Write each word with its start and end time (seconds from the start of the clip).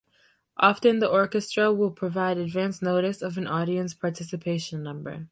Often 0.57 0.97
the 0.97 1.07
orchestra 1.07 1.71
will 1.71 1.91
provide 1.91 2.39
advanced 2.39 2.81
notice 2.81 3.21
of 3.21 3.37
an 3.37 3.45
audience 3.45 3.93
participation 3.93 4.81
number. 4.81 5.27